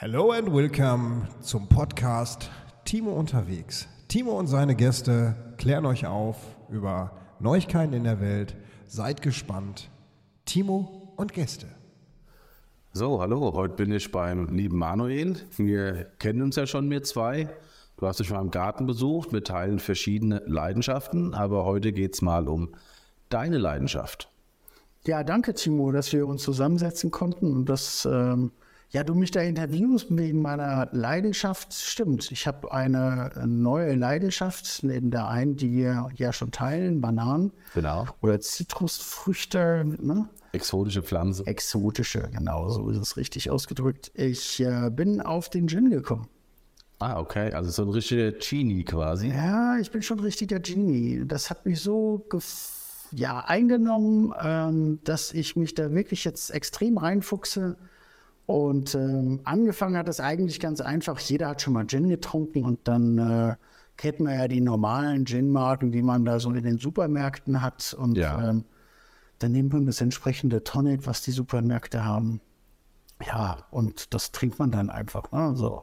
Hello 0.00 0.30
and 0.30 0.54
welcome 0.54 1.26
zum 1.40 1.68
Podcast 1.68 2.52
Timo 2.84 3.14
unterwegs. 3.14 3.88
Timo 4.06 4.38
und 4.38 4.46
seine 4.46 4.76
Gäste 4.76 5.34
klären 5.56 5.84
euch 5.86 6.06
auf 6.06 6.36
über 6.70 7.10
Neuigkeiten 7.40 7.92
in 7.94 8.04
der 8.04 8.20
Welt. 8.20 8.54
Seid 8.86 9.22
gespannt. 9.22 9.90
Timo 10.44 11.12
und 11.16 11.32
Gäste. 11.32 11.66
So, 12.92 13.20
hallo, 13.20 13.54
heute 13.54 13.74
bin 13.74 13.90
ich 13.90 14.12
beim 14.12 14.46
lieben 14.54 14.78
Manuel. 14.78 15.34
Wir 15.56 16.04
kennen 16.20 16.42
uns 16.42 16.54
ja 16.54 16.68
schon, 16.68 16.88
wir 16.88 17.02
zwei. 17.02 17.48
Du 17.96 18.06
hast 18.06 18.20
dich 18.20 18.30
mal 18.30 18.40
im 18.40 18.52
Garten 18.52 18.86
besucht, 18.86 19.32
wir 19.32 19.42
teilen 19.42 19.80
verschiedene 19.80 20.44
Leidenschaften, 20.46 21.34
aber 21.34 21.64
heute 21.64 21.92
geht 21.92 22.14
es 22.14 22.22
mal 22.22 22.46
um 22.46 22.72
deine 23.30 23.58
Leidenschaft. 23.58 24.30
Ja, 25.04 25.24
danke, 25.24 25.54
Timo, 25.54 25.90
dass 25.90 26.12
wir 26.12 26.28
uns 26.28 26.44
zusammensetzen 26.44 27.10
konnten 27.10 27.52
und 27.52 27.68
dass 27.68 28.04
ähm, 28.08 28.52
ja, 28.90 29.04
du 29.04 29.14
mich 29.14 29.30
da 29.30 29.40
interviewst 29.40 30.06
wegen 30.10 30.40
meiner 30.40 30.88
Leidenschaft. 30.92 31.74
Stimmt, 31.74 32.30
ich 32.32 32.46
habe 32.46 32.72
eine 32.72 33.30
neue 33.46 33.94
Leidenschaft, 33.94 34.82
neben 34.82 35.10
der 35.10 35.28
einen, 35.28 35.56
die 35.56 35.72
wir 35.72 36.08
ja 36.14 36.32
schon 36.32 36.50
teilen, 36.50 37.00
Bananen. 37.00 37.52
Genau. 37.74 38.06
Oder 38.22 38.40
Zitrusfrüchte, 38.40 39.84
ne? 40.00 40.28
Exotische 40.52 41.02
Pflanze. 41.02 41.46
Exotische, 41.46 42.30
genau, 42.32 42.70
so 42.70 42.88
ist 42.88 42.96
es 42.96 43.16
richtig 43.18 43.50
ausgedrückt. 43.50 44.10
Ich 44.14 44.60
äh, 44.60 44.90
bin 44.90 45.20
auf 45.20 45.50
den 45.50 45.68
Gin 45.68 45.90
gekommen. 45.90 46.26
Ah, 47.00 47.20
okay, 47.20 47.52
also 47.52 47.70
so 47.70 47.82
ein 47.82 47.90
richtiger 47.90 48.32
Genie 48.32 48.84
quasi. 48.84 49.28
Ja, 49.28 49.76
ich 49.78 49.90
bin 49.90 50.02
schon 50.02 50.18
ein 50.18 50.24
richtiger 50.24 50.58
Genie. 50.58 51.22
Das 51.26 51.50
hat 51.50 51.64
mich 51.64 51.80
so 51.80 52.26
ja, 53.12 53.40
eingenommen, 53.40 54.34
ähm, 54.42 54.98
dass 55.04 55.32
ich 55.32 55.54
mich 55.54 55.74
da 55.74 55.92
wirklich 55.92 56.24
jetzt 56.24 56.50
extrem 56.50 56.98
reinfuchse. 56.98 57.76
Und 58.48 58.94
ähm, 58.94 59.42
angefangen 59.44 59.94
hat 59.98 60.08
es 60.08 60.20
eigentlich 60.20 60.58
ganz 60.58 60.80
einfach. 60.80 61.18
Jeder 61.20 61.48
hat 61.48 61.60
schon 61.60 61.74
mal 61.74 61.86
Gin 61.86 62.08
getrunken 62.08 62.64
und 62.64 62.88
dann 62.88 63.18
äh, 63.18 63.56
kennt 63.98 64.20
man 64.20 64.32
ja 64.38 64.48
die 64.48 64.62
normalen 64.62 65.26
Gin-Marken, 65.26 65.92
die 65.92 66.00
man 66.00 66.24
da 66.24 66.40
so 66.40 66.50
in 66.52 66.64
den 66.64 66.78
Supermärkten 66.78 67.60
hat. 67.60 67.92
Und 67.92 68.16
Ja. 68.16 68.48
ähm, 68.48 68.64
dann 69.38 69.52
nimmt 69.52 69.74
man 69.74 69.84
das 69.84 70.00
entsprechende 70.00 70.64
Tonic, 70.64 71.06
was 71.06 71.20
die 71.20 71.30
Supermärkte 71.30 72.06
haben. 72.06 72.40
Ja, 73.22 73.66
und 73.70 74.14
das 74.14 74.32
trinkt 74.32 74.58
man 74.58 74.70
dann 74.70 74.88
einfach. 74.88 75.30
Ne? 75.30 75.54
So. 75.54 75.82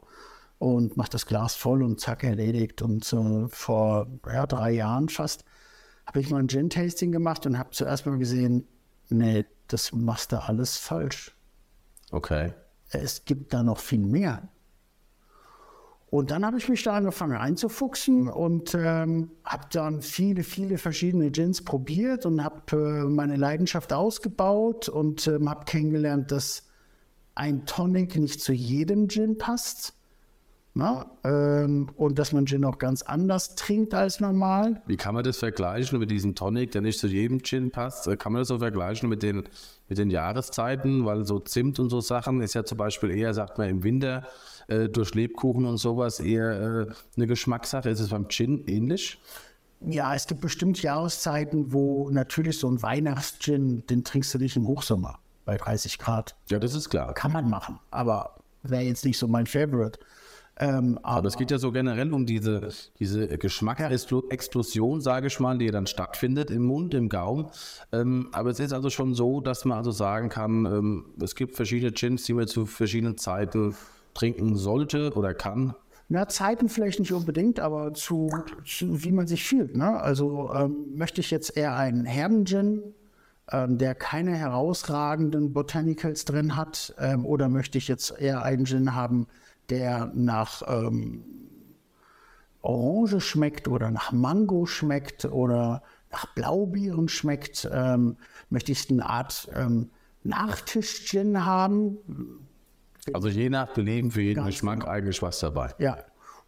Und 0.58 0.96
macht 0.96 1.14
das 1.14 1.26
Glas 1.26 1.54
voll 1.54 1.84
und 1.84 2.00
zack, 2.00 2.24
erledigt. 2.24 2.82
Und 2.82 3.12
äh, 3.12 3.46
vor 3.46 4.08
ja, 4.26 4.44
drei 4.44 4.72
Jahren 4.72 5.08
fast 5.08 5.44
habe 6.04 6.18
ich 6.18 6.30
mal 6.30 6.40
ein 6.40 6.48
Gin-Tasting 6.48 7.12
gemacht 7.12 7.46
und 7.46 7.60
habe 7.60 7.70
zuerst 7.70 8.06
mal 8.06 8.18
gesehen, 8.18 8.66
nee, 9.08 9.44
das 9.68 9.92
machst 9.92 10.32
du 10.32 10.42
alles 10.42 10.78
falsch. 10.78 11.35
Okay. 12.16 12.54
Es 12.88 13.26
gibt 13.26 13.52
da 13.52 13.62
noch 13.62 13.78
viel 13.78 13.98
mehr. 13.98 14.48
Und 16.08 16.30
dann 16.30 16.46
habe 16.46 16.56
ich 16.56 16.66
mich 16.66 16.82
da 16.82 16.94
angefangen 16.94 17.36
einzufuchsen 17.36 18.28
und 18.28 18.74
ähm, 18.74 19.32
habe 19.44 19.64
dann 19.70 20.00
viele, 20.00 20.42
viele 20.42 20.78
verschiedene 20.78 21.30
Gins 21.30 21.62
probiert 21.62 22.24
und 22.24 22.42
habe 22.42 22.62
äh, 22.72 23.04
meine 23.04 23.36
Leidenschaft 23.36 23.92
ausgebaut 23.92 24.88
und 24.88 25.26
ähm, 25.26 25.50
habe 25.50 25.66
kennengelernt, 25.66 26.32
dass 26.32 26.62
ein 27.34 27.66
Tonic 27.66 28.16
nicht 28.16 28.40
zu 28.40 28.54
jedem 28.54 29.08
Gin 29.08 29.36
passt. 29.36 29.92
Na? 30.76 31.06
Ähm, 31.24 31.88
und 31.96 32.18
dass 32.18 32.32
man 32.32 32.44
Gin 32.44 32.62
auch 32.66 32.76
ganz 32.76 33.00
anders 33.00 33.54
trinkt 33.54 33.94
als 33.94 34.20
normal. 34.20 34.82
Wie 34.86 34.98
kann 34.98 35.14
man 35.14 35.24
das 35.24 35.38
vergleichen 35.38 35.98
mit 35.98 36.10
diesem 36.10 36.34
Tonic, 36.34 36.72
der 36.72 36.82
nicht 36.82 36.98
zu 36.98 37.06
jedem 37.06 37.42
Gin 37.42 37.70
passt? 37.70 38.06
Äh, 38.06 38.18
Kann 38.18 38.34
man 38.34 38.42
das 38.42 38.48
so 38.48 38.58
vergleichen 38.58 39.08
mit 39.08 39.22
den, 39.22 39.48
mit 39.88 39.96
den 39.96 40.10
Jahreszeiten? 40.10 41.06
Weil 41.06 41.24
so 41.24 41.38
Zimt 41.38 41.78
und 41.78 41.88
so 41.88 42.02
Sachen 42.02 42.42
ist 42.42 42.52
ja 42.52 42.62
zum 42.62 42.76
Beispiel 42.76 43.10
eher, 43.10 43.32
sagt 43.32 43.56
man, 43.56 43.70
im 43.70 43.84
Winter 43.84 44.26
äh, 44.68 44.90
durch 44.90 45.14
Lebkuchen 45.14 45.64
und 45.64 45.78
sowas 45.78 46.20
eher 46.20 46.50
äh, 46.60 46.86
eine 47.16 47.26
Geschmackssache. 47.26 47.88
Ist 47.88 48.00
es 48.00 48.10
beim 48.10 48.28
Gin 48.28 48.66
ähnlich? 48.66 49.18
Ja, 49.80 50.14
es 50.14 50.26
gibt 50.26 50.42
bestimmt 50.42 50.82
Jahreszeiten, 50.82 51.72
wo 51.72 52.10
natürlich 52.10 52.58
so 52.58 52.68
ein 52.68 52.82
Weihnachtsgin, 52.82 53.86
den 53.86 54.04
trinkst 54.04 54.34
du 54.34 54.38
nicht 54.38 54.56
im 54.56 54.66
Hochsommer 54.66 55.20
bei 55.46 55.56
30 55.56 55.98
Grad. 55.98 56.36
Ja, 56.50 56.58
das 56.58 56.74
ist 56.74 56.90
klar. 56.90 57.14
Kann 57.14 57.32
man 57.32 57.48
machen, 57.48 57.80
aber 57.90 58.36
wäre 58.62 58.82
jetzt 58.82 59.06
nicht 59.06 59.16
so 59.16 59.26
mein 59.26 59.46
Favorite. 59.46 59.98
Ähm, 60.58 60.98
Aber 61.02 61.18
aber 61.18 61.28
es 61.28 61.36
geht 61.36 61.50
ja 61.50 61.58
so 61.58 61.70
generell 61.70 62.12
um 62.14 62.24
diese, 62.24 62.68
diese 62.98 63.26
Geschmacksexplosion, 63.38 65.00
sage 65.00 65.26
ich 65.26 65.38
mal, 65.38 65.58
die 65.58 65.70
dann 65.70 65.86
stattfindet 65.86 66.50
im 66.50 66.64
Mund, 66.64 66.94
im 66.94 67.08
Gaumen. 67.08 67.48
Ähm, 67.92 68.28
aber 68.32 68.50
es 68.50 68.60
ist 68.60 68.72
also 68.72 68.88
schon 68.88 69.14
so, 69.14 69.40
dass 69.40 69.64
man 69.66 69.76
also 69.76 69.90
sagen 69.90 70.28
kann, 70.30 70.64
ähm, 70.64 71.04
es 71.20 71.34
gibt 71.34 71.56
verschiedene 71.56 71.92
Gins, 71.92 72.24
die 72.24 72.32
man 72.32 72.46
zu 72.46 72.64
verschiedenen 72.64 73.18
Zeiten 73.18 73.74
trinken 74.14 74.56
sollte 74.56 75.12
oder 75.14 75.34
kann. 75.34 75.74
na, 76.08 76.26
Zeiten 76.28 76.68
vielleicht 76.68 77.00
nicht 77.00 77.12
unbedingt, 77.12 77.60
aber 77.60 77.92
zu, 77.92 78.30
zu 78.64 79.04
wie 79.04 79.12
man 79.12 79.26
sich 79.26 79.44
fühlt. 79.44 79.76
Ne? 79.76 80.00
Also 80.00 80.50
ähm, 80.54 80.76
möchte 80.94 81.20
ich 81.20 81.30
jetzt 81.30 81.56
eher 81.56 81.76
einen 81.76 82.06
herben 82.06 82.46
Gin, 82.46 82.82
ähm, 83.52 83.76
der 83.76 83.94
keine 83.94 84.34
herausragenden 84.34 85.52
Botanicals 85.52 86.24
drin 86.24 86.56
hat, 86.56 86.94
ähm, 86.98 87.26
oder 87.26 87.48
möchte 87.48 87.76
ich 87.76 87.88
jetzt 87.88 88.18
eher 88.18 88.42
einen 88.42 88.64
Gin 88.64 88.94
haben, 88.94 89.26
der 89.70 90.10
nach 90.14 90.62
ähm, 90.66 91.24
Orange 92.62 93.20
schmeckt 93.20 93.68
oder 93.68 93.90
nach 93.90 94.12
Mango 94.12 94.66
schmeckt 94.66 95.24
oder 95.24 95.82
nach 96.10 96.34
Blaubeeren 96.34 97.08
schmeckt, 97.08 97.68
ähm, 97.72 98.16
möchte 98.50 98.72
ich 98.72 98.90
eine 98.90 99.08
Art 99.08 99.48
ähm, 99.54 99.90
Nachtisch-Gin 100.24 101.44
haben. 101.44 101.98
Also 103.12 103.28
je 103.28 103.48
nach 103.50 103.72
Belieben 103.72 104.10
für 104.10 104.22
jeden 104.22 104.42
Ganz 104.42 104.56
Geschmack 104.56 104.86
eigentlich 104.86 105.22
was 105.22 105.38
dabei. 105.38 105.74
Ja. 105.78 105.98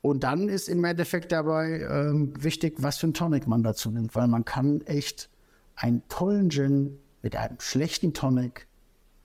Und 0.01 0.23
dann 0.23 0.49
ist 0.49 0.69
im 0.69 0.85
Endeffekt 0.85 1.33
dabei 1.33 1.81
ähm, 1.81 2.33
wichtig, 2.41 2.77
was 2.79 2.99
für 2.99 3.09
ein 3.09 3.15
Tonic 3.15 3.47
man 3.47 3.63
dazu 3.63 3.91
nimmt, 3.91 4.15
weil 4.15 4.29
man 4.29 4.45
kann 4.45 4.81
echt 4.83 5.29
einen 5.75 6.07
tollen 6.09 6.51
Gin 6.51 6.99
mit 7.23 7.35
einem 7.37 7.59
schlechten 7.59 8.15
Tonic 8.15 8.69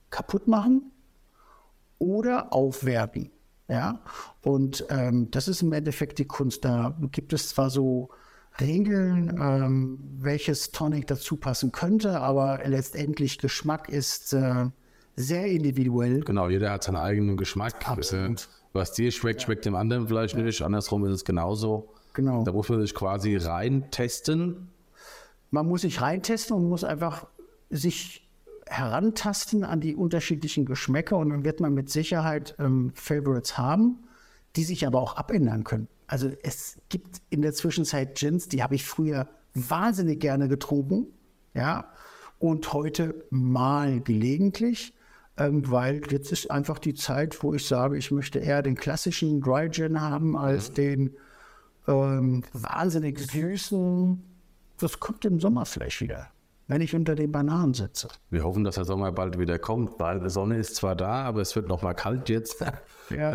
kaputt 0.09 0.47
machen 0.47 0.91
oder 1.99 2.53
aufwerten. 2.53 3.31
Ja, 3.67 4.01
und 4.41 4.85
ähm, 4.89 5.31
das 5.31 5.47
ist 5.47 5.61
im 5.61 5.71
Endeffekt 5.71 6.19
die 6.19 6.25
Kunst. 6.25 6.65
Da 6.65 6.97
gibt 7.11 7.31
es 7.33 7.49
zwar 7.49 7.69
so 7.69 8.09
Regeln, 8.59 9.39
ähm, 9.41 9.99
welches 10.19 10.71
Tonic 10.71 11.07
dazu 11.07 11.37
passen 11.37 11.71
könnte, 11.71 12.19
aber 12.19 12.61
letztendlich 12.65 13.39
Geschmack 13.39 13.89
ist 13.89 14.33
äh, 14.33 14.67
sehr 15.15 15.45
individuell. 15.47 16.21
Genau, 16.21 16.49
jeder 16.49 16.71
hat 16.71 16.83
seinen 16.83 16.97
eigenen 16.97 17.37
Geschmack. 17.37 17.87
Absolut. 17.87 18.41
Äh, 18.41 18.47
was 18.73 18.91
dir 18.93 19.11
schmeckt, 19.11 19.43
schmeckt 19.43 19.65
dem 19.65 19.75
anderen 19.75 20.07
vielleicht 20.07 20.35
nicht. 20.35 20.61
Andersrum 20.61 21.05
ist 21.05 21.13
es 21.13 21.25
genauso. 21.25 21.93
Genau. 22.13 22.43
Da 22.43 22.51
muss 22.51 22.69
man 22.69 22.81
sich 22.81 22.93
quasi 22.93 23.37
rein 23.37 23.89
testen. 23.91 24.69
man 25.51 25.67
muss 25.67 25.81
sich 25.81 26.01
reintesten 26.01 26.55
und 26.55 26.69
muss 26.69 26.83
einfach 26.83 27.27
sich 27.69 28.22
herantasten 28.67 29.63
an 29.63 29.81
die 29.81 29.95
unterschiedlichen 29.95 30.65
Geschmäcker 30.65 31.17
und 31.17 31.29
dann 31.29 31.43
wird 31.43 31.59
man 31.59 31.73
mit 31.73 31.89
Sicherheit 31.89 32.55
ähm, 32.59 32.91
Favorites 32.95 33.57
haben, 33.57 33.99
die 34.55 34.63
sich 34.63 34.85
aber 34.87 35.01
auch 35.01 35.15
abändern 35.15 35.63
können. 35.63 35.87
Also 36.07 36.31
es 36.43 36.77
gibt 36.89 37.21
in 37.29 37.41
der 37.41 37.53
Zwischenzeit 37.53 38.15
Gins, 38.17 38.47
die 38.47 38.63
habe 38.63 38.75
ich 38.75 38.85
früher 38.85 39.27
wahnsinnig 39.53 40.19
gerne 40.19 40.47
getrunken, 40.47 41.07
ja, 41.53 41.89
und 42.39 42.73
heute 42.73 43.25
mal 43.29 44.01
gelegentlich, 44.01 44.93
ähm, 45.37 45.69
weil 45.71 46.01
jetzt 46.11 46.31
ist 46.31 46.51
einfach 46.51 46.77
die 46.77 46.93
Zeit, 46.93 47.41
wo 47.41 47.53
ich 47.53 47.65
sage, 47.65 47.97
ich 47.97 48.11
möchte 48.11 48.39
eher 48.39 48.61
den 48.61 48.75
klassischen 48.75 49.41
Dry 49.41 49.69
Gin 49.69 50.01
haben 50.01 50.37
als 50.37 50.71
den 50.73 51.15
ähm, 51.87 52.43
wahnsinnig 52.53 53.19
süßen. 53.19 54.21
Das 54.77 54.99
kommt 54.99 55.25
im 55.25 55.39
Sommer 55.39 55.65
vielleicht 55.65 56.01
wieder, 56.01 56.27
wenn 56.67 56.81
ich 56.81 56.95
unter 56.95 57.15
den 57.15 57.31
Bananen 57.31 57.73
sitze. 57.73 58.07
Wir 58.29 58.43
hoffen, 58.43 58.63
dass 58.63 58.75
der 58.75 58.85
Sommer 58.85 59.11
bald 59.11 59.37
wieder 59.37 59.59
kommt, 59.59 59.99
weil 59.99 60.19
die 60.19 60.29
Sonne 60.29 60.57
ist 60.57 60.75
zwar 60.75 60.95
da, 60.95 61.23
aber 61.23 61.41
es 61.41 61.55
wird 61.55 61.67
noch 61.67 61.81
mal 61.81 61.93
kalt 61.93 62.29
jetzt. 62.29 62.61
Ja. 62.61 62.73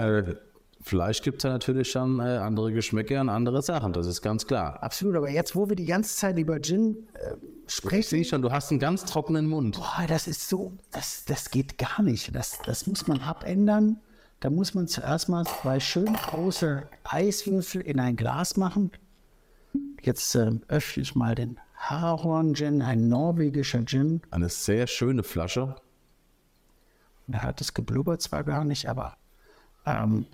Äh, 0.08 0.34
vielleicht 0.80 1.22
gibt 1.22 1.38
es 1.38 1.42
ja 1.44 1.50
natürlich 1.50 1.90
schon 1.90 2.20
äh, 2.20 2.38
andere 2.38 2.72
Geschmäcker 2.72 3.20
und 3.20 3.28
andere 3.28 3.62
Sachen, 3.62 3.92
das 3.92 4.06
ist 4.06 4.22
ganz 4.22 4.46
klar. 4.46 4.82
Absolut, 4.82 5.14
aber 5.14 5.28
jetzt, 5.30 5.54
wo 5.54 5.68
wir 5.68 5.76
die 5.76 5.84
ganze 5.84 6.16
Zeit 6.16 6.38
über 6.38 6.60
Gin 6.60 7.06
äh, 7.14 7.34
Ich 7.66 7.74
sprechen, 7.74 8.08
sehe 8.08 8.24
schon, 8.24 8.42
du 8.42 8.50
hast 8.50 8.70
einen 8.70 8.80
ganz 8.80 9.04
trockenen 9.04 9.46
Mund. 9.46 9.76
boah, 9.76 10.06
das 10.08 10.26
ist 10.26 10.48
so, 10.48 10.72
das, 10.90 11.24
das 11.26 11.50
geht 11.50 11.78
gar 11.78 12.02
nicht. 12.02 12.34
Das, 12.34 12.58
das 12.64 12.86
muss 12.86 13.06
man 13.06 13.20
abändern. 13.20 14.00
Da 14.40 14.50
muss 14.50 14.74
man 14.74 14.86
zuerst 14.86 15.28
mal 15.28 15.44
zwei 15.44 15.80
schön 15.80 16.12
große 16.14 16.88
Eiswürfel 17.04 17.82
in 17.82 18.00
ein 18.00 18.16
Glas 18.16 18.56
machen. 18.56 18.92
Jetzt 20.02 20.34
ähm, 20.34 20.62
öffne 20.68 21.02
ich 21.02 21.14
mal 21.14 21.34
den 21.34 21.58
Harhorn 21.78 22.54
Gin, 22.54 22.82
ein 22.82 23.08
norwegischer 23.08 23.84
Gin. 23.84 24.20
Eine 24.30 24.48
sehr 24.48 24.86
schöne 24.86 25.22
Flasche. 25.22 25.76
Er 27.30 27.42
hat 27.42 27.60
es 27.60 27.74
geblubbert 27.74 28.20
zwar 28.22 28.42
gar 28.44 28.64
nicht, 28.64 28.88
aber 28.88 29.16
ähm, 29.86 30.26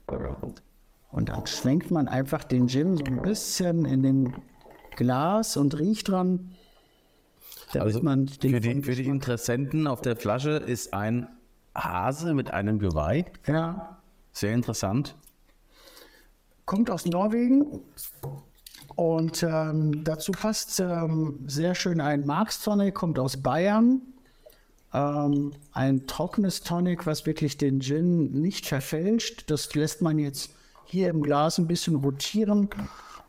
und 1.11 1.29
dann 1.29 1.47
schwenkt 1.47 1.91
man 1.91 2.09
einfach 2.09 2.45
den 2.45 2.69
Gin 2.69 2.97
so 2.97 3.05
ein 3.05 3.23
bisschen 3.23 3.85
in 3.85 4.03
den 4.03 4.35
Glas 4.97 5.57
und 5.57 5.79
riecht 5.79 6.09
dran. 6.09 6.55
damit 7.73 7.87
Also 7.87 8.03
man 8.03 8.29
für 8.29 8.39
die, 8.39 8.83
für 8.83 8.95
die 8.95 9.07
Interessenten 9.07 9.87
auf 9.87 10.01
der 10.01 10.17
Flasche 10.17 10.53
ist 10.53 10.95
ein 10.95 11.29
Hase 11.75 12.35
mit 12.35 12.53
einem 12.53 12.79
Geweih. 12.79 13.27
ja, 13.47 13.99
Sehr 14.33 14.55
interessant. 14.55 15.17
Kommt 16.65 16.91
aus 16.91 17.05
Norwegen 17.05 17.81
und 18.97 19.43
ähm, 19.43 20.05
dazu 20.05 20.33
passt 20.33 20.81
ähm, 20.81 21.41
sehr 21.47 21.75
schön 21.75 22.01
ein 22.01 22.27
Marks 22.27 22.63
Tonic, 22.63 22.95
kommt 22.95 23.19
aus 23.19 23.37
Bayern. 23.37 24.03
Ähm, 24.93 25.53
ein 25.73 26.07
trockenes 26.07 26.63
Tonic, 26.63 27.07
was 27.07 27.27
wirklich 27.27 27.57
den 27.59 27.81
Gin 27.81 28.31
nicht 28.41 28.67
verfälscht. 28.67 29.51
Das 29.51 29.75
lässt 29.75 30.03
man 30.03 30.19
jetzt 30.19 30.51
hier 30.85 31.11
im 31.11 31.23
Glas 31.23 31.59
ein 31.59 31.67
bisschen 31.67 31.97
rotieren 31.97 32.71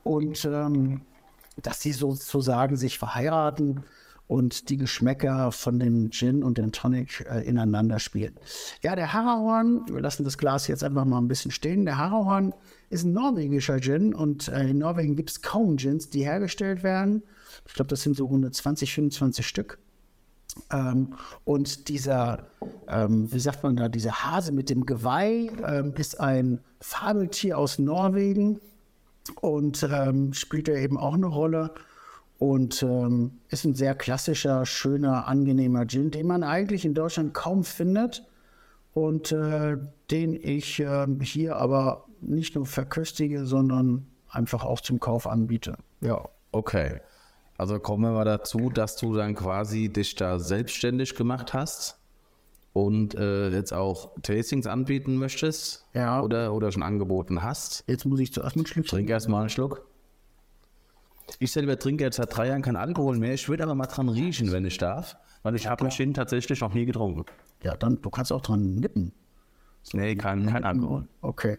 und 0.04 0.46
ähm, 0.46 1.02
dass 1.62 1.82
sie 1.82 1.94
sozusagen 1.94 2.76
sich 2.76 3.00
verheiraten 3.00 3.84
und 4.28 4.70
die 4.70 4.78
Geschmäcker 4.78 5.52
von 5.52 5.80
dem 5.80 6.10
Gin 6.12 6.44
und 6.44 6.58
dem 6.58 6.72
Tonic 6.72 7.26
äh, 7.30 7.42
ineinander 7.42 8.00
spielen. 8.00 8.36
Ja, 8.82 8.96
der 8.96 9.14
Harrahorn, 9.14 9.86
wir 9.88 10.02
lassen 10.02 10.24
das 10.24 10.38
Glas 10.38 10.68
jetzt 10.68 10.84
einfach 10.84 11.06
mal 11.06 11.20
ein 11.20 11.28
bisschen 11.28 11.52
stehen. 11.52 11.86
Der 11.86 11.98
Harrahorn 11.98 12.54
ist 12.90 13.04
ein 13.04 13.14
norwegischer 13.14 13.80
Gin 13.80 14.14
und 14.16 14.48
äh, 14.48 14.70
in 14.70 14.80
Norwegen 14.80 15.16
gibt 15.16 15.30
es 15.30 15.42
kaum 15.42 15.78
Gins, 15.78 16.10
die 16.10 16.24
hergestellt 16.24 16.84
werden. 16.84 17.24
Ich 17.68 17.74
glaube, 17.74 17.90
das 17.90 18.02
sind 18.02 18.16
so 18.16 18.26
120, 18.26 18.94
25 18.94 19.46
Stück. 19.46 19.78
Ähm, 20.72 21.14
und 21.44 21.90
dieser, 21.90 22.48
ähm, 22.88 23.32
wie 23.32 23.40
sagt 23.40 23.64
man 23.64 23.76
da, 23.76 23.90
dieser 23.90 24.24
Hase 24.24 24.52
mit 24.52 24.70
dem 24.70 24.86
Geweih 24.86 25.52
ähm, 25.68 25.94
ist 25.98 26.20
ein 26.20 26.62
Fabeltier 26.80 27.58
aus 27.58 27.78
Norwegen 27.78 28.60
und 29.42 29.88
ähm, 29.92 30.34
spielt 30.34 30.68
er 30.68 30.78
eben 30.78 30.98
auch 30.98 31.14
eine 31.14 31.28
Rolle 31.28 31.74
und 32.38 32.84
ähm, 32.84 33.40
ist 33.50 33.66
ein 33.66 33.76
sehr 33.76 33.96
klassischer, 33.96 34.66
schöner, 34.66 35.28
angenehmer 35.28 35.88
Gin, 35.88 36.12
den 36.12 36.28
man 36.28 36.44
eigentlich 36.44 36.86
in 36.86 36.94
Deutschland 36.94 37.34
kaum 37.34 37.64
findet 37.64 38.26
und 38.94 39.32
äh, 39.32 39.78
den 40.12 40.34
ich 40.34 40.80
äh, 40.80 41.08
hier 41.22 41.56
aber 41.58 42.06
nicht 42.22 42.56
nur 42.56 42.66
verköstige, 42.66 43.46
sondern 43.46 44.08
einfach 44.30 44.64
auch 44.66 44.82
zum 44.82 45.00
Kauf 45.00 45.28
anbiete. 45.28 45.78
Ja. 46.02 46.28
Okay. 46.52 47.00
Also 47.58 47.80
kommen 47.80 48.04
wir 48.04 48.12
mal 48.12 48.26
dazu, 48.26 48.70
dass 48.70 48.98
du 48.98 49.16
dann 49.16 49.36
quasi 49.36 49.90
dich 49.90 50.16
da 50.16 50.40
selbstständig 50.40 51.16
gemacht 51.16 51.54
hast 51.54 52.00
und 52.74 53.16
äh, 53.16 53.50
jetzt 53.50 53.74
auch 53.74 54.12
Tastings 54.22 54.68
anbieten 54.68 55.16
möchtest. 55.16 55.86
Ja. 55.94 56.22
Oder, 56.22 56.54
oder 56.54 56.72
schon 56.72 56.84
angeboten 56.84 57.44
hast. 57.44 57.86
Jetzt 57.88 58.06
muss 58.06 58.20
ich 58.20 58.34
zuerst 58.34 58.58
einen 58.58 58.66
Schluck. 58.66 58.88
Trink 58.88 59.10
erst 59.10 59.30
mal 59.30 59.42
einen 59.42 59.50
Schluck. 59.50 59.88
Ich 61.40 61.52
selber 61.52 61.78
trinke 61.78 62.04
jetzt 62.04 62.18
seit 62.18 62.36
drei 62.36 62.48
Jahren 62.48 62.62
keinen 62.62 62.76
Alkohol 62.78 63.18
mehr. 63.18 63.34
Ich 63.34 63.50
würde 63.50 63.64
aber 63.64 63.76
mal 63.76 63.88
dran 63.88 64.10
riechen, 64.10 64.52
wenn 64.52 64.66
ich 64.66 64.78
darf. 64.78 65.18
Weil 65.44 65.56
ich 65.56 65.68
habe 65.68 65.90
Gin 65.90 66.14
tatsächlich 66.14 66.62
noch 66.62 66.74
nie 66.74 66.86
getrunken. 66.86 67.26
Ja, 67.62 67.76
dann, 67.76 68.02
du 68.02 68.10
kannst 68.10 68.32
auch 68.32 68.42
dran 68.42 68.76
nippen. 68.76 69.14
Nee, 69.94 70.16
kein, 70.16 70.48
kein 70.48 70.64
Alkohol. 70.64 71.08
Okay. 71.22 71.58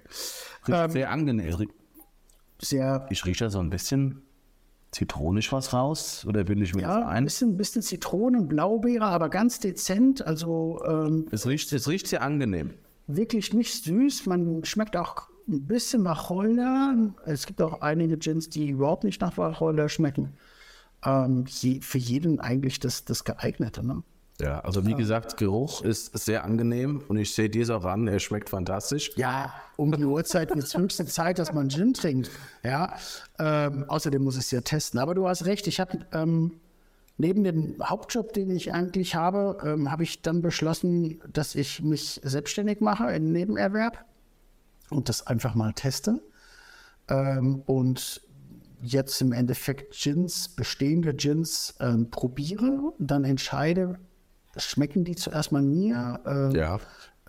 Riecht 0.67 0.79
Ähm, 0.79 0.91
sehr 0.91 1.11
angenehm. 1.11 1.69
Sehr, 2.61 3.07
Ich 3.11 3.25
rieche 3.25 3.45
da 3.45 3.51
so 3.51 3.61
ein 3.61 3.71
bisschen 3.71 4.23
zitronisch 4.91 5.53
was 5.53 5.73
raus. 5.73 6.25
Oder 6.27 6.45
bin 6.45 6.61
ich 6.63 6.75
mir 6.75 6.83
ja, 6.83 6.97
das 7.01 7.07
ein 7.07 7.17
ein? 7.19 7.25
bisschen, 7.25 7.57
bisschen 7.57 7.83
Zitronen, 7.83 8.49
Blaubeere, 8.49 9.05
aber 9.05 9.29
ganz 9.29 9.61
dezent. 9.61 10.27
Also 10.27 10.83
ähm, 10.87 11.27
Es 11.31 11.47
riecht, 11.47 11.73
es 11.73 11.87
riecht 11.89 12.09
sehr 12.09 12.23
angenehm. 12.23 12.75
wirklich 13.07 13.53
nicht 13.53 13.85
süß. 13.85 14.27
Man 14.27 14.65
schmeckt 14.65 14.97
auch 14.97 15.29
ein 15.49 15.67
bisschen 15.67 16.05
Wacholder. 16.05 16.95
Es 17.25 17.47
gibt 17.47 17.63
auch 17.63 17.81
einige 17.81 18.17
Gins, 18.17 18.49
die 18.49 18.69
überhaupt 18.69 19.05
nicht 19.05 19.21
nach 19.21 19.37
Wacholder 19.37 19.89
schmecken. 19.89 20.35
Ähm, 21.05 21.45
je, 21.47 21.81
für 21.81 21.99
jeden 21.99 22.41
eigentlich 22.41 22.81
das, 22.81 23.05
das 23.05 23.25
geeignete. 23.25 23.87
Ne? 23.87 24.03
Ja, 24.41 24.61
also 24.61 24.85
wie 24.85 24.95
gesagt, 24.95 25.37
Geruch 25.39 25.83
ist 25.83 26.17
sehr 26.19 26.45
angenehm 26.45 27.03
und 27.09 27.17
ich 27.17 27.35
sehe 27.35 27.49
dir 27.49 27.63
es 27.63 27.71
auch 27.71 27.85
an, 27.85 28.07
er 28.07 28.19
schmeckt 28.19 28.51
fantastisch. 28.51 29.13
Ja, 29.17 29.55
um 29.77 29.93
die 29.93 30.05
Uhrzeit 30.05 30.51
ist 30.51 30.77
höchste 30.77 31.07
Zeit, 31.07 31.39
dass 31.39 31.53
man 31.53 31.71
Gin 31.71 31.95
trinkt. 31.95 32.31
Ja, 32.63 32.97
ähm, 33.39 33.85
außerdem 33.89 34.23
muss 34.23 34.35
ich 34.35 34.43
es 34.45 34.51
ja 34.51 34.61
testen. 34.61 35.01
Aber 35.01 35.15
du 35.15 35.27
hast 35.27 35.47
recht, 35.47 35.67
ich 35.67 35.81
habe 35.81 36.01
ähm, 36.13 36.53
neben 37.17 37.45
dem 37.45 37.77
Hauptjob, 37.83 38.35
den 38.35 38.51
ich 38.51 38.75
eigentlich 38.75 39.15
habe, 39.15 39.59
ähm, 39.65 39.91
habe 39.91 40.03
ich 40.03 40.21
dann 40.21 40.43
beschlossen, 40.43 41.21
dass 41.33 41.55
ich 41.55 41.83
mich 41.83 42.21
selbstständig 42.23 42.81
mache 42.81 43.11
in 43.13 43.33
Nebenerwerb 43.33 44.05
und 44.91 45.09
das 45.09 45.27
einfach 45.27 45.55
mal 45.55 45.73
teste. 45.73 46.21
Ähm, 47.09 47.63
und 47.67 48.21
jetzt 48.83 49.21
im 49.21 49.33
Endeffekt 49.33 49.95
Gins, 50.01 50.49
bestehende 50.49 51.15
Gins 51.15 51.75
ähm, 51.81 52.11
probiere, 52.11 52.93
dann 52.99 53.25
entscheide, 53.25 53.99
schmecken 54.57 55.05
die 55.05 55.15
zuerst 55.17 55.53
mal 55.53 55.63
mir, 55.63 56.21
ähm, 56.27 56.51
Ja. 56.53 56.77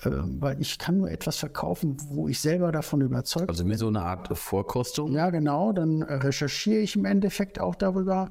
äh, 0.01 0.09
weil 0.39 0.59
ich 0.61 0.77
kann 0.77 0.97
nur 0.97 1.09
etwas 1.11 1.37
verkaufen, 1.37 1.97
wo 2.09 2.27
ich 2.27 2.39
selber 2.39 2.71
davon 2.71 3.01
überzeugt 3.01 3.49
Also 3.49 3.65
wie 3.67 3.75
so 3.75 3.87
eine 3.87 4.01
Art 4.01 4.35
Vorkostung. 4.37 5.11
ja, 5.13 5.29
genau. 5.29 5.71
Dann 5.73 6.01
äh, 6.01 6.13
recherchiere 6.15 6.79
ich 6.81 6.95
im 6.95 7.05
Endeffekt 7.05 7.59
auch 7.59 7.75
darüber. 7.75 8.29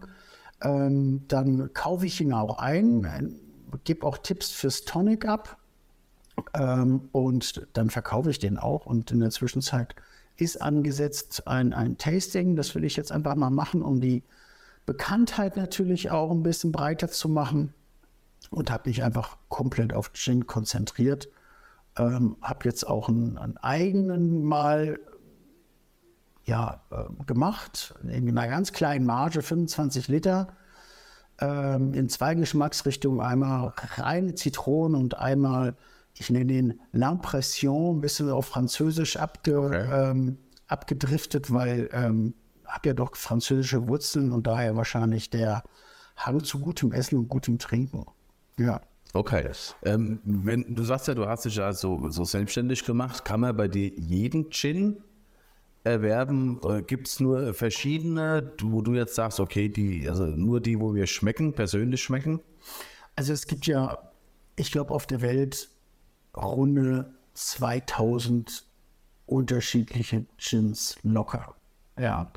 Ähm, 0.63 1.25
dann 1.29 1.73
kaufe 1.75 2.07
ich 2.07 2.21
ihn 2.21 2.33
auch 2.33 2.59
ein, 2.59 3.05
äh, 3.05 3.77
gebe 3.85 4.07
auch 4.07 4.19
Tipps 4.19 4.51
fürs 4.51 4.83
Tonic 4.85 5.27
ab. 5.27 5.59
Ähm, 6.55 7.09
und 7.13 7.67
dann 7.73 7.91
verkaufe 7.91 8.31
ich 8.31 8.39
den 8.39 8.59
auch. 8.59 8.87
Und 8.87 9.11
in 9.11 9.21
der 9.21 9.31
Zwischenzeit 9.31 9.95
ist 10.37 10.61
angesetzt 10.61 11.47
ein, 11.47 11.73
ein 11.73 11.99
Tasting. 11.99 12.57
Das 12.57 12.75
will 12.75 12.85
ich 12.85 12.97
jetzt 12.97 13.13
einfach 13.13 13.35
mal 13.35 13.51
machen, 13.51 13.83
um 13.83 14.01
die 14.01 14.23
Bekanntheit 14.85 15.57
natürlich 15.57 16.11
auch 16.11 16.31
ein 16.31 16.43
bisschen 16.43 16.73
breiter 16.73 17.09
zu 17.09 17.29
machen. 17.29 17.73
Und 18.51 18.71
habe 18.71 18.89
mich 18.89 19.03
einfach 19.03 19.39
komplett 19.49 19.93
auf 19.93 20.13
Gin 20.13 20.47
konzentriert. 20.47 21.29
Ähm, 21.99 22.37
habe 22.43 22.65
jetzt 22.65 22.87
auch 22.87 23.09
einen, 23.09 23.39
einen 23.39 23.57
eigenen 23.57 24.45
mal 24.45 24.99
ja, 26.47 26.81
äh, 26.91 27.25
gemacht, 27.25 27.95
in 28.05 28.39
einer 28.39 28.49
ganz 28.49 28.73
kleinen 28.73 29.05
Marge, 29.05 29.43
25 29.43 30.07
Liter, 30.09 30.49
ähm, 31.41 31.93
in 31.93 32.09
zwei 32.09 32.35
Geschmacksrichtungen, 32.35 33.21
einmal 33.21 33.73
reine 33.97 34.35
Zitrone 34.37 34.97
und 34.97 35.19
einmal, 35.19 35.75
ich 36.19 36.31
nenne 36.31 36.53
ihn 36.53 36.81
L'Impression, 36.95 37.97
ein 37.97 38.01
bisschen 38.01 38.31
auf 38.31 38.47
Französisch 38.47 39.17
abge, 39.17 39.59
Okay. 39.59 40.11
ähm, 40.11 40.39
abgedriftet, 40.67 41.53
weil 41.53 41.89
ähm, 41.93 42.35
habe 42.65 42.89
ja 42.89 42.95
doch 42.95 43.15
französische 43.17 43.87
Wurzeln 43.87 44.33
und 44.33 44.47
daher 44.47 44.77
wahrscheinlich 44.77 45.31
der 45.31 45.63
Hang 46.17 46.43
zu 46.43 46.59
gutem 46.59 46.93
Essen 46.93 47.19
und 47.19 47.29
gutem 47.29 47.59
Trinken. 47.59 48.07
Ja. 48.59 48.81
Okay. 49.13 49.51
Ähm, 49.85 50.21
wenn, 50.25 50.75
du 50.75 50.83
sagst 50.83 51.09
ja, 51.09 51.15
du 51.15 51.27
hast 51.27 51.45
dich 51.45 51.57
ja 51.57 51.73
so, 51.73 52.11
so 52.11 52.25
selbstständig 52.25 52.85
gemacht. 52.85 53.25
Kann 53.25 53.41
man 53.41 53.57
bei 53.57 53.69
dir 53.69 53.89
jeden 53.97 54.51
Gin 54.51 55.03
erwerben? 55.85 56.61
Gibt 56.87 57.07
es 57.09 57.21
nur 57.21 57.55
verschiedene, 57.55 58.53
wo 58.63 58.83
du 58.83 58.95
jetzt 58.95 59.15
sagst, 59.15 59.39
okay, 59.39 59.69
die, 59.69 60.09
also 60.09 60.25
nur 60.25 60.61
die, 60.61 60.81
wo 60.81 60.95
wir 60.95 61.07
schmecken, 61.07 61.53
persönlich 61.53 62.03
schmecken? 62.03 62.41
Also 63.15 63.33
es 63.33 63.47
gibt 63.47 63.67
ja, 63.67 64.11
ich 64.57 64.73
glaube, 64.73 64.93
auf 64.93 65.07
der 65.07 65.21
Welt 65.21 65.69
runde 66.37 67.13
2000 67.35 68.65
unterschiedliche 69.27 70.27
Gins 70.39 70.99
locker. 71.03 71.55
Ja. 71.99 72.31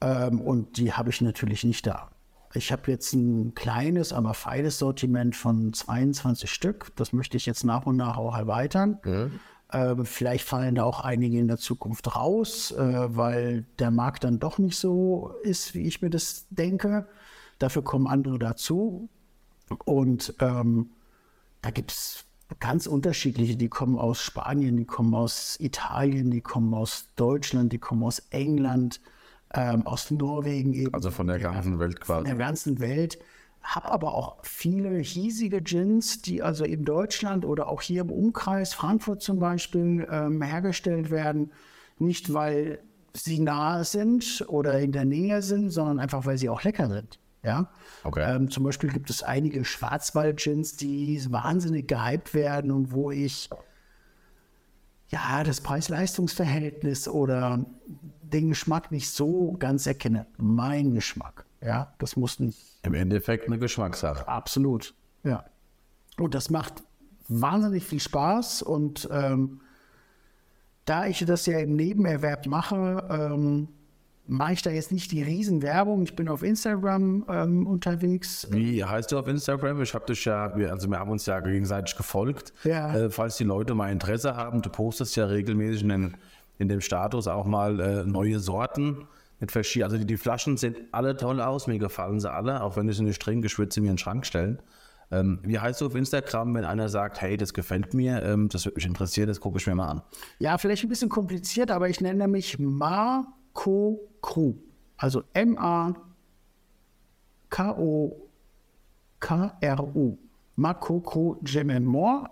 Ähm, 0.00 0.40
und 0.40 0.76
die 0.76 0.92
habe 0.92 1.10
ich 1.10 1.20
natürlich 1.20 1.64
nicht 1.64 1.86
da. 1.86 2.10
Ich 2.54 2.72
habe 2.72 2.90
jetzt 2.90 3.12
ein 3.12 3.54
kleines, 3.54 4.12
aber 4.12 4.34
feines 4.34 4.78
Sortiment 4.78 5.36
von 5.36 5.72
22 5.72 6.50
Stück. 6.50 6.92
Das 6.96 7.12
möchte 7.12 7.36
ich 7.36 7.46
jetzt 7.46 7.64
nach 7.64 7.86
und 7.86 7.96
nach 7.96 8.16
auch 8.16 8.36
erweitern. 8.36 8.98
Ähm, 9.72 10.06
vielleicht 10.06 10.46
fallen 10.46 10.76
da 10.76 10.84
auch 10.84 11.00
einige 11.00 11.38
in 11.38 11.48
der 11.48 11.58
Zukunft 11.58 12.14
raus, 12.14 12.70
äh, 12.72 13.16
weil 13.16 13.64
der 13.78 13.90
Markt 13.90 14.24
dann 14.24 14.38
doch 14.38 14.58
nicht 14.58 14.78
so 14.78 15.34
ist, 15.42 15.74
wie 15.74 15.86
ich 15.86 16.02
mir 16.02 16.10
das 16.10 16.46
denke. 16.50 17.06
Dafür 17.58 17.82
kommen 17.82 18.06
andere 18.06 18.38
dazu. 18.38 19.08
Und 19.84 20.34
ähm, 20.40 20.90
da 21.62 21.70
gibt 21.70 21.90
es 21.90 22.24
ganz 22.60 22.86
unterschiedliche, 22.86 23.56
die 23.56 23.68
kommen 23.68 23.98
aus 23.98 24.20
Spanien, 24.20 24.76
die 24.76 24.84
kommen 24.84 25.14
aus 25.14 25.56
Italien, 25.60 26.30
die 26.30 26.40
kommen 26.40 26.72
aus 26.74 27.08
Deutschland, 27.16 27.72
die 27.72 27.78
kommen 27.78 28.02
aus 28.04 28.20
England, 28.30 29.00
ähm, 29.54 29.86
aus 29.86 30.10
Norwegen 30.10 30.72
eben. 30.72 30.94
Also 30.94 31.10
von 31.10 31.26
der 31.26 31.38
ganzen 31.38 31.78
Welt 31.78 32.04
Von 32.04 32.24
der 32.24 32.34
quasi. 32.34 32.38
ganzen 32.38 32.78
Welt. 32.80 33.18
Habe 33.62 33.90
aber 33.90 34.14
auch 34.14 34.44
viele 34.44 34.98
hiesige 34.98 35.60
Gins, 35.60 36.22
die 36.22 36.40
also 36.40 36.64
in 36.64 36.84
Deutschland 36.84 37.44
oder 37.44 37.66
auch 37.68 37.82
hier 37.82 38.02
im 38.02 38.10
Umkreis, 38.10 38.74
Frankfurt 38.74 39.22
zum 39.22 39.40
Beispiel, 39.40 40.06
ähm, 40.08 40.40
hergestellt 40.40 41.10
werden. 41.10 41.50
Nicht, 41.98 42.32
weil 42.32 42.78
sie 43.12 43.40
nahe 43.40 43.84
sind 43.84 44.44
oder 44.46 44.78
in 44.78 44.92
der 44.92 45.04
Nähe 45.04 45.42
sind, 45.42 45.70
sondern 45.70 45.98
einfach, 45.98 46.26
weil 46.26 46.38
sie 46.38 46.48
auch 46.48 46.62
lecker 46.62 46.88
sind. 46.88 47.18
Ja? 47.42 47.70
Okay. 48.04 48.36
Ähm, 48.36 48.50
zum 48.50 48.64
Beispiel 48.64 48.90
gibt 48.90 49.10
es 49.10 49.22
einige 49.22 49.64
Schwarzwald-Gins, 49.64 50.76
die 50.76 51.20
wahnsinnig 51.30 51.88
gehypt 51.88 52.34
werden 52.34 52.70
und 52.70 52.92
wo 52.92 53.10
ich 53.10 53.50
ja 55.08 55.44
das 55.44 55.60
Preis-Leistungs-Verhältnis 55.60 57.08
oder 57.08 57.64
den 58.22 58.48
Geschmack 58.48 58.90
nicht 58.90 59.10
so 59.10 59.56
ganz 59.58 59.86
erkenne. 59.86 60.26
Mein 60.36 60.94
Geschmack. 60.94 61.46
Ja, 61.62 61.94
das 61.98 62.16
muss 62.16 62.40
nicht 62.40 62.80
Im 62.82 62.94
Endeffekt 62.94 63.46
eine 63.46 63.58
Geschmackssache. 63.58 64.26
Absolut, 64.28 64.94
ja. 65.22 65.44
Und 66.18 66.34
das 66.34 66.50
macht 66.50 66.82
wahnsinnig 67.28 67.84
viel 67.84 68.00
Spaß 68.00 68.62
und 68.62 69.08
ähm, 69.10 69.60
da 70.84 71.06
ich 71.06 71.24
das 71.24 71.46
ja 71.46 71.58
im 71.58 71.74
Nebenerwerb 71.74 72.46
mache, 72.46 73.06
ähm, 73.10 73.68
mache 74.28 74.54
ich 74.54 74.62
da 74.62 74.70
jetzt 74.70 74.92
nicht 74.92 75.12
die 75.12 75.22
Riesenwerbung. 75.22 76.02
Ich 76.02 76.16
bin 76.16 76.28
auf 76.28 76.42
Instagram 76.42 77.24
ähm, 77.28 77.66
unterwegs. 77.66 78.46
Wie 78.50 78.84
heißt 78.84 79.12
du 79.12 79.18
auf 79.18 79.28
Instagram? 79.28 79.82
Ich 79.82 79.94
habe 79.94 80.06
dich 80.06 80.24
ja, 80.24 80.56
wir- 80.56 80.72
also 80.72 80.88
wir 80.88 80.98
haben 80.98 81.10
uns 81.10 81.26
ja 81.26 81.40
gegenseitig 81.40 81.96
gefolgt. 81.96 82.52
Ja. 82.64 82.94
Äh, 82.96 83.10
falls 83.10 83.36
die 83.36 83.44
Leute 83.44 83.74
mal 83.74 83.90
Interesse 83.92 84.36
haben, 84.36 84.62
du 84.62 84.70
postest 84.70 85.16
ja 85.16 85.26
regelmäßig 85.26 85.82
in, 85.82 85.88
den, 85.88 86.16
in 86.58 86.68
dem 86.68 86.80
Status 86.80 87.28
auch 87.28 87.46
mal 87.46 87.80
äh, 87.80 88.04
neue 88.04 88.40
Sorten. 88.40 89.06
Mit 89.38 89.54
also 89.54 89.98
die, 89.98 90.06
die 90.06 90.16
Flaschen 90.16 90.56
sehen 90.56 90.76
alle 90.92 91.14
toll 91.16 91.40
aus, 91.42 91.66
mir 91.66 91.78
gefallen 91.78 92.20
sie 92.20 92.32
alle, 92.32 92.62
auch 92.62 92.76
wenn 92.76 92.88
ich 92.88 92.96
sie 92.96 93.02
nicht 93.04 93.20
trinke, 93.20 93.46
ich 93.46 93.58
würde 93.58 93.72
sie 93.72 93.80
mir 93.82 93.88
in 93.88 93.92
den 93.94 93.98
Schrank 93.98 94.24
stellen. 94.24 94.60
Ähm, 95.12 95.38
wie 95.42 95.58
heißt 95.58 95.80
du 95.82 95.86
auf 95.86 95.94
Instagram, 95.94 96.54
wenn 96.54 96.64
einer 96.64 96.88
sagt, 96.88 97.20
hey, 97.20 97.36
das 97.36 97.54
gefällt 97.54 97.94
mir, 97.94 98.22
ähm, 98.24 98.48
das 98.48 98.64
würde 98.64 98.76
mich 98.76 98.86
interessieren, 98.86 99.28
das 99.28 99.40
gucke 99.40 99.58
ich 99.58 99.66
mir 99.66 99.74
mal 99.74 99.88
an. 99.88 100.02
Ja, 100.40 100.58
vielleicht 100.58 100.82
ein 100.84 100.88
bisschen 100.88 101.10
kompliziert, 101.10 101.70
aber 101.70 101.88
ich 101.88 102.00
nenne 102.00 102.26
mich 102.26 102.58
Marco 102.58 103.28
Also 104.96 105.22
M-A-K-O-K-R-U. 105.34 105.96
Marco 110.56 111.00
Kru 111.00 111.36
Jim 111.44 111.84
Moore. 111.84 112.30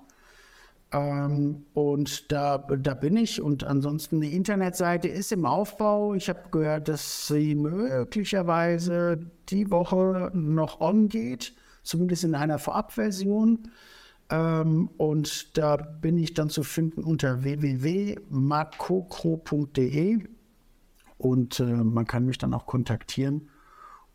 Ähm, 0.92 1.64
und 1.74 2.32
da, 2.32 2.58
da 2.58 2.94
bin 2.94 3.16
ich. 3.16 3.42
Und 3.42 3.64
ansonsten 3.64 4.20
die 4.20 4.34
Internetseite 4.34 5.08
ist 5.08 5.32
im 5.32 5.44
Aufbau. 5.44 6.14
Ich 6.14 6.28
habe 6.28 6.48
gehört, 6.50 6.88
dass 6.88 7.26
sie 7.26 7.54
möglicherweise 7.54 9.30
die 9.48 9.70
Woche 9.70 10.30
noch 10.32 10.80
on 10.80 11.08
geht, 11.08 11.54
zumindest 11.82 12.24
in 12.24 12.34
einer 12.34 12.58
Vorabversion. 12.58 13.70
Ähm, 14.30 14.88
und 14.96 15.58
da 15.58 15.76
bin 15.76 16.16
ich 16.16 16.32
dann 16.34 16.48
zu 16.48 16.62
finden 16.62 17.04
unter 17.04 17.42
www.makokro.de 17.42 20.24
und 21.24 21.58
äh, 21.58 21.64
man 21.64 22.06
kann 22.06 22.26
mich 22.26 22.36
dann 22.36 22.52
auch 22.52 22.66
kontaktieren 22.66 23.48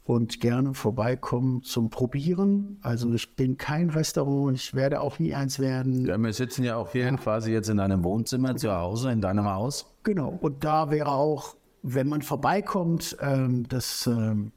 und 0.04 0.40
gerne 0.40 0.76
vorbeikommen 0.76 1.64
zum 1.64 1.90
Probieren. 1.90 2.78
Also 2.82 3.12
ich 3.14 3.36
bin 3.36 3.58
kein 3.58 3.90
Restaurant, 3.90 4.56
ich 4.56 4.76
werde 4.76 5.02
auch 5.02 5.18
nie 5.18 5.34
eins 5.34 5.60
werden. 5.60 6.06
Ja, 6.06 6.18
wir 6.18 6.34
sitzen 6.34 6.64
ja 6.64 6.76
auch 6.76 6.92
hier 6.92 7.12
quasi 7.14 7.52
jetzt 7.52 7.68
in 7.68 7.78
deinem 7.78 8.04
Wohnzimmer 8.04 8.56
zu 8.56 8.72
Hause, 8.72 9.12
in 9.12 9.22
deinem 9.22 9.46
Haus. 9.46 9.92
Genau. 10.04 10.38
Und 10.40 10.64
da 10.64 10.92
wäre 10.92 11.12
auch, 11.12 11.56
wenn 11.82 12.08
man 12.08 12.22
vorbeikommt, 12.22 13.18
ähm, 13.22 13.68
das, 13.68 14.06
ähm, 14.06 14.52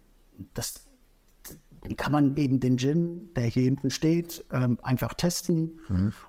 das 0.53 0.87
kann 1.97 2.13
man 2.13 2.37
eben 2.37 2.61
den 2.61 2.79
Gin, 2.79 3.31
der 3.35 3.45
hier 3.45 3.65
hinten 3.65 3.91
steht, 3.91 4.45
ähm, 4.53 4.79
einfach 4.83 5.15
testen 5.15 5.81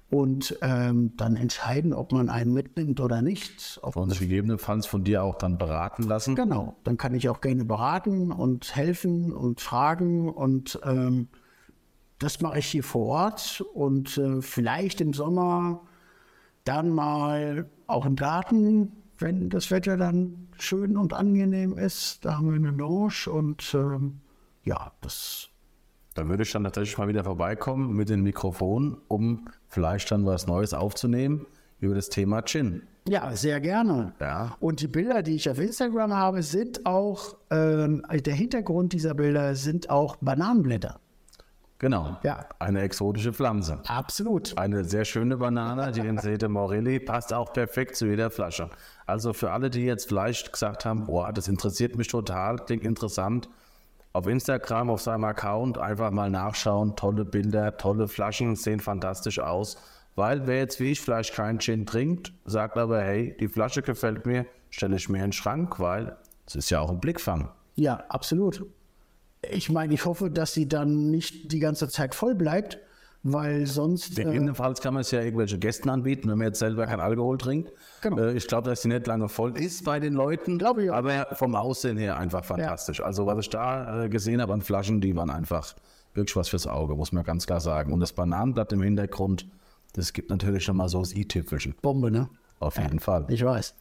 und 0.09 0.57
ähm, 0.61 1.13
dann 1.15 1.35
entscheiden, 1.35 1.93
ob 1.93 2.11
man 2.11 2.29
einen 2.29 2.53
mitnimmt 2.53 2.99
oder 2.99 3.21
nicht. 3.21 3.79
Ob 3.83 3.95
Und 3.95 4.17
gegebenenfalls 4.17 4.87
von 4.87 5.03
dir 5.03 5.23
auch 5.23 5.35
dann 5.35 5.59
beraten 5.59 6.03
lassen. 6.03 6.35
Genau, 6.35 6.75
dann 6.83 6.97
kann 6.97 7.13
ich 7.13 7.29
auch 7.29 7.39
gerne 7.39 7.65
beraten 7.65 8.31
und 8.31 8.75
helfen 8.75 9.31
und 9.31 9.61
fragen 9.61 10.27
und 10.29 10.79
ähm, 10.83 11.27
das 12.17 12.41
mache 12.41 12.59
ich 12.59 12.67
hier 12.67 12.83
vor 12.83 13.05
Ort 13.07 13.63
und 13.73 14.17
äh, 14.17 14.41
vielleicht 14.41 15.01
im 15.01 15.13
Sommer 15.13 15.81
dann 16.63 16.89
mal 16.89 17.69
auch 17.85 18.05
im 18.05 18.15
Garten, 18.15 18.93
wenn 19.19 19.49
das 19.49 19.69
Wetter 19.69 19.97
dann 19.97 20.47
schön 20.57 20.97
und 20.97 21.13
angenehm 21.13 21.77
ist. 21.77 22.25
Da 22.25 22.37
haben 22.37 22.49
wir 22.49 22.55
eine 22.55 22.75
Lounge 22.75 23.29
und 23.31 23.73
ähm, 23.75 24.21
ja, 24.63 24.91
das 25.01 25.49
Da 26.13 26.27
würde 26.27 26.43
ich 26.43 26.51
dann 26.51 26.63
tatsächlich 26.63 26.97
mal 26.97 27.07
wieder 27.07 27.23
vorbeikommen 27.23 27.93
mit 27.95 28.09
dem 28.09 28.23
Mikrofon, 28.23 28.97
um 29.07 29.49
vielleicht 29.67 30.11
dann 30.11 30.25
was 30.25 30.47
Neues 30.47 30.73
aufzunehmen 30.73 31.45
über 31.79 31.95
das 31.95 32.09
Thema 32.09 32.41
Gin. 32.43 32.83
Ja, 33.07 33.35
sehr 33.35 33.59
gerne. 33.59 34.13
Ja. 34.21 34.55
Und 34.61 34.79
die 34.79 34.87
Bilder, 34.87 35.23
die 35.23 35.35
ich 35.35 35.49
auf 35.49 35.59
Instagram 35.59 36.13
habe, 36.13 36.41
sind 36.41 36.85
auch, 36.85 37.35
ähm, 37.49 38.01
der 38.09 38.33
Hintergrund 38.33 38.93
dieser 38.93 39.13
Bilder 39.13 39.55
sind 39.55 39.89
auch 39.89 40.15
Bananenblätter. 40.21 40.99
Genau. 41.79 42.15
Ja. 42.23 42.45
Eine 42.59 42.79
exotische 42.81 43.33
Pflanze. 43.33 43.81
Absolut. 43.87 44.57
Eine 44.57 44.85
sehr 44.85 45.03
schöne 45.03 45.35
Banane, 45.35 45.91
die 45.91 45.99
Insete 45.99 46.47
Morelli, 46.47 47.01
passt 47.01 47.33
auch 47.33 47.51
perfekt 47.51 47.97
zu 47.97 48.05
jeder 48.05 48.29
Flasche. 48.29 48.69
Also 49.05 49.33
für 49.33 49.51
alle, 49.51 49.69
die 49.69 49.81
jetzt 49.81 50.07
vielleicht 50.07 50.53
gesagt 50.53 50.85
haben, 50.85 51.07
boah, 51.07 51.33
das 51.33 51.49
interessiert 51.49 51.97
mich 51.97 52.07
total, 52.07 52.55
klingt 52.55 52.85
interessant, 52.85 53.49
auf 54.13 54.27
Instagram, 54.27 54.91
auf 54.91 55.01
seinem 55.01 55.23
Account 55.23 55.79
einfach 55.79 56.11
mal 56.11 56.29
nachschauen. 56.29 56.95
Tolle 56.95 57.25
Bilder, 57.25 57.77
tolle 57.77 58.07
Flaschen, 58.07 58.55
sehen 58.55 58.79
fantastisch 58.79 59.39
aus. 59.39 59.77
Weil 60.15 60.45
wer 60.45 60.59
jetzt 60.59 60.79
wie 60.79 60.91
ich 60.91 61.01
vielleicht 61.01 61.33
keinen 61.33 61.59
Gin 61.59 61.87
trinkt, 61.87 62.31
sagt 62.45 62.77
aber, 62.77 63.01
hey, 63.01 63.35
die 63.39 63.47
Flasche 63.47 63.81
gefällt 63.81 64.27
mir, 64.27 64.45
stelle 64.69 64.95
ich 64.95 65.09
mir 65.09 65.17
in 65.17 65.23
den 65.25 65.33
Schrank, 65.33 65.79
weil 65.79 66.15
es 66.45 66.55
ist 66.55 66.69
ja 66.69 66.79
auch 66.79 66.91
ein 66.91 66.99
Blickfang. 66.99 67.49
Ja, 67.75 68.03
absolut. 68.09 68.63
Ich 69.49 69.69
meine, 69.71 69.93
ich 69.93 70.05
hoffe, 70.05 70.29
dass 70.29 70.53
sie 70.53 70.67
dann 70.67 71.09
nicht 71.09 71.51
die 71.51 71.59
ganze 71.59 71.89
Zeit 71.89 72.13
voll 72.13 72.35
bleibt, 72.35 72.77
weil 73.23 73.65
sonst. 73.65 74.19
Äh, 74.19 74.25
Gegebenenfalls 74.25 74.81
kann 74.81 74.93
man 74.93 75.01
es 75.01 75.11
ja 75.11 75.21
irgendwelche 75.21 75.57
Gästen 75.57 75.89
anbieten, 75.89 76.29
wenn 76.29 76.37
man 76.37 76.47
jetzt 76.47 76.59
selber 76.59 76.85
kein 76.85 76.99
Alkohol 76.99 77.37
trinkt. 77.37 77.71
Genau. 78.01 78.17
Äh, 78.17 78.33
ich 78.33 78.47
glaube, 78.47 78.69
dass 78.69 78.81
sie 78.81 78.89
nicht 78.89 79.07
lange 79.07 79.29
voll 79.29 79.57
ist 79.57 79.85
bei 79.85 79.99
den 79.99 80.13
Leuten. 80.13 80.57
Glaube 80.57 80.83
ich 80.83 80.91
auch. 80.91 80.95
Aber 80.95 81.27
vom 81.33 81.55
Aussehen 81.55 81.97
her 81.97 82.17
einfach 82.17 82.43
fantastisch. 82.43 83.01
Also 83.01 83.25
was 83.25 83.39
ich 83.39 83.49
da 83.49 84.03
äh, 84.03 84.09
gesehen 84.09 84.41
habe 84.41 84.53
an 84.53 84.61
Flaschen, 84.61 85.01
die 85.01 85.15
waren 85.15 85.29
einfach 85.29 85.73
wirklich 86.13 86.35
was 86.35 86.49
fürs 86.49 86.67
Auge, 86.67 86.95
muss 86.95 87.11
man 87.11 87.23
ganz 87.23 87.47
klar 87.47 87.59
sagen. 87.59 87.93
Und 87.93 87.99
das 87.99 88.13
Bananenblatt 88.13 88.71
im 88.73 88.81
Hintergrund, 88.81 89.47
das 89.93 90.13
gibt 90.13 90.29
natürlich 90.29 90.63
schon 90.63 90.77
mal 90.77 90.89
so 90.89 90.99
das 90.99 91.15
i-Tüpfelchen. 91.15 91.75
Bombe, 91.81 92.11
ne? 92.11 92.29
Auf 92.63 92.77
jeden 92.77 92.99
Fall. 92.99 93.25
Ich 93.27 93.43
weiß. 93.43 93.75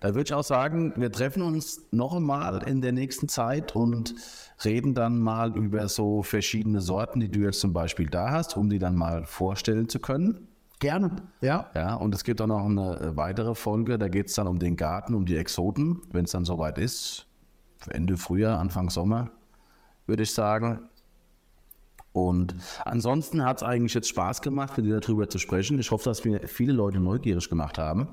Da 0.00 0.08
würde 0.08 0.22
ich 0.22 0.32
auch 0.32 0.44
sagen, 0.44 0.94
wir 0.96 1.12
treffen 1.12 1.42
uns 1.42 1.82
noch 1.90 2.14
einmal 2.14 2.62
in 2.66 2.80
der 2.80 2.92
nächsten 2.92 3.28
Zeit 3.28 3.76
und 3.76 4.14
reden 4.64 4.94
dann 4.94 5.18
mal 5.18 5.54
über 5.54 5.86
so 5.88 6.22
verschiedene 6.22 6.80
Sorten, 6.80 7.20
die 7.20 7.30
du 7.30 7.40
jetzt 7.40 7.60
zum 7.60 7.74
Beispiel 7.74 8.06
da 8.06 8.30
hast, 8.30 8.56
um 8.56 8.70
die 8.70 8.78
dann 8.78 8.96
mal 8.96 9.26
vorstellen 9.26 9.88
zu 9.88 9.98
können. 9.98 10.48
Gerne. 10.78 11.16
Ja. 11.42 11.70
Ja, 11.74 11.94
und 11.94 12.14
es 12.14 12.24
gibt 12.24 12.40
auch 12.40 12.46
noch 12.46 12.64
eine 12.64 13.12
weitere 13.16 13.54
Folge, 13.54 13.98
da 13.98 14.08
geht 14.08 14.28
es 14.28 14.34
dann 14.34 14.46
um 14.46 14.58
den 14.58 14.76
Garten, 14.76 15.14
um 15.14 15.26
die 15.26 15.36
Exoten, 15.36 16.00
wenn 16.10 16.24
es 16.24 16.30
dann 16.30 16.46
soweit 16.46 16.78
ist. 16.78 17.26
Ende 17.90 18.16
Frühjahr, 18.16 18.58
Anfang 18.58 18.88
Sommer, 18.88 19.30
würde 20.06 20.22
ich 20.22 20.32
sagen. 20.32 20.88
Und 22.12 22.56
ansonsten 22.84 23.44
hat 23.44 23.58
es 23.58 23.62
eigentlich 23.62 23.94
jetzt 23.94 24.08
Spaß 24.08 24.42
gemacht, 24.42 24.76
mit 24.76 24.86
dir 24.86 24.98
darüber 25.00 25.28
zu 25.28 25.38
sprechen. 25.38 25.78
Ich 25.78 25.90
hoffe, 25.90 26.04
dass 26.04 26.24
wir 26.24 26.48
viele 26.48 26.72
Leute 26.72 26.98
neugierig 26.98 27.48
gemacht 27.48 27.78
haben. 27.78 28.08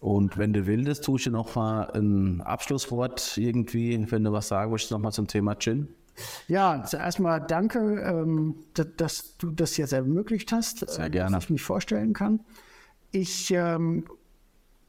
Und 0.00 0.36
wenn 0.38 0.52
du 0.52 0.66
willst, 0.66 1.04
tue 1.04 1.18
ich 1.18 1.24
dir 1.24 1.30
noch 1.30 1.54
mal 1.54 1.90
ein 1.92 2.40
Abschlusswort 2.40 3.36
irgendwie, 3.36 4.10
wenn 4.10 4.24
du 4.24 4.32
was 4.32 4.48
sagen 4.48 4.70
möchtest, 4.72 4.90
noch 4.92 4.98
mal 4.98 5.12
zum 5.12 5.28
Thema 5.28 5.54
Gin. 5.58 5.88
Ja, 6.48 6.82
zuerst 6.84 7.20
mal 7.20 7.38
danke, 7.38 7.78
ähm, 8.00 8.56
da- 8.74 8.84
dass 8.84 9.36
du 9.38 9.50
das 9.50 9.76
jetzt 9.76 9.92
ermöglicht 9.92 10.50
hast. 10.52 10.88
Sehr 10.90 11.06
äh, 11.06 11.10
gerne. 11.10 11.36
Dass 11.36 11.44
ich 11.44 11.50
mich 11.50 11.62
vorstellen 11.62 12.12
kann. 12.14 12.40
Ich 13.12 13.50
ähm, 13.52 14.04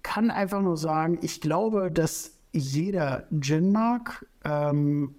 kann 0.01 0.31
einfach 0.31 0.61
nur 0.61 0.77
sagen, 0.77 1.19
ich 1.21 1.41
glaube, 1.41 1.91
dass 1.91 2.31
jeder 2.51 3.27
Gin 3.39 3.71
mag. 3.71 4.25
Ähm, 4.43 5.15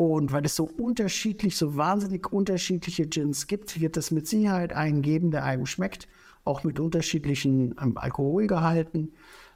und 0.00 0.32
weil 0.32 0.46
es 0.46 0.56
so 0.56 0.64
unterschiedlich, 0.64 1.58
so 1.58 1.76
wahnsinnig 1.76 2.32
unterschiedliche 2.32 3.06
Gins 3.06 3.46
gibt, 3.46 3.82
wird 3.82 3.98
es 3.98 4.10
mit 4.10 4.26
Sicherheit 4.26 4.72
einen 4.72 5.02
geben, 5.02 5.30
der 5.30 5.44
einem 5.44 5.66
schmeckt, 5.66 6.08
auch 6.42 6.64
mit 6.64 6.80
unterschiedlichen 6.80 7.74
ähm, 7.78 7.98
Alkoholgehalten. 7.98 9.12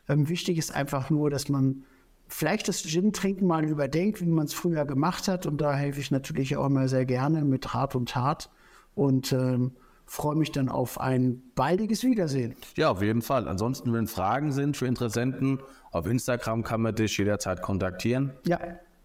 Ähm, 0.07 0.29
wichtig 0.29 0.59
ist 0.59 0.75
einfach 0.75 1.09
nur, 1.09 1.31
dass 1.31 1.49
man 1.49 1.85
vielleicht 2.29 2.69
das 2.69 2.83
Gin-Trinken 2.83 3.47
mal 3.47 3.65
überdenkt, 3.65 4.21
wie 4.21 4.27
man 4.27 4.45
es 4.45 4.53
früher 4.53 4.85
gemacht 4.85 5.29
hat. 5.29 5.47
Und 5.47 5.63
da 5.63 5.73
helfe 5.73 6.01
ich 6.01 6.11
natürlich 6.11 6.59
auch 6.59 6.67
immer 6.67 6.89
sehr 6.89 7.07
gerne 7.07 7.43
mit 7.43 7.75
Rat 7.75 7.95
und 7.95 8.11
Tat 8.11 8.51
und 8.95 9.33
ähm, 9.33 9.73
freue 10.05 10.37
mich 10.37 10.53
dann 10.53 10.69
auf 10.69 11.01
ein 11.01 11.41
baldiges 11.55 12.05
Wiedersehen. 12.05 12.55
Ja, 12.77 12.91
auf 12.91 13.01
jeden 13.01 13.23
Fall. 13.23 13.49
Ansonsten, 13.49 13.95
wenn 13.95 14.07
Fragen 14.07 14.53
sind 14.53 14.77
für 14.77 14.87
Interessenten, 14.87 15.61
auf 15.91 16.07
Instagram 16.07 16.65
kann 16.65 16.83
man 16.83 16.95
dich 16.95 17.17
jederzeit 17.17 17.63
kontaktieren. 17.63 18.35
Ja, 18.45 18.59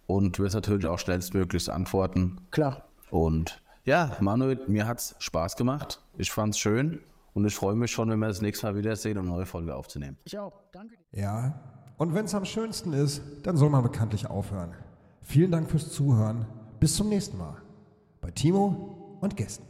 Und 0.10 0.40
du 0.40 0.44
wirst 0.44 0.56
natürlich 0.56 0.88
auch 0.88 0.98
schnellstmöglichst 0.98 1.70
antworten. 1.70 2.42
klar. 2.50 2.86
Und 3.12 3.62
ja, 3.86 4.18
Manuel, 4.22 4.60
mir 4.68 4.88
hat 4.88 4.98
es 4.98 5.16
Spaß 5.20 5.56
gemacht. 5.56 6.02
Ich 6.18 6.32
fand 6.32 6.56
es 6.56 6.60
schön. 6.60 7.00
Und 7.36 7.46
ich 7.46 7.54
freue 7.54 7.76
mich 7.76 7.92
schon, 7.92 8.10
wenn 8.10 8.18
wir 8.18 8.28
das 8.28 8.42
nächste 8.42 8.66
Mal 8.66 8.76
wiedersehen, 8.76 9.20
um 9.20 9.26
eine 9.26 9.36
neue 9.36 9.46
Folge 9.46 9.76
aufzunehmen. 9.76 10.18
Ich 10.26 10.40
auch. 10.40 10.64
Danke 10.72 10.98
dir. 10.98 11.22
Ja, 11.22 11.60
und 11.98 12.16
wenn 12.16 12.26
es 12.26 12.34
am 12.34 12.46
schönsten 12.46 12.92
ist, 12.92 13.22
dann 13.44 13.56
soll 13.56 13.70
man 13.70 13.84
bekanntlich 13.84 14.26
aufhören. 14.26 14.74
Vielen 15.22 15.52
Dank 15.52 15.70
fürs 15.70 15.92
Zuhören. 15.92 16.48
Bis 16.80 16.96
zum 16.96 17.10
nächsten 17.10 17.38
Mal 17.38 17.58
bei 18.20 18.32
Timo 18.32 19.16
und 19.22 19.38
Gästen. 19.38 19.69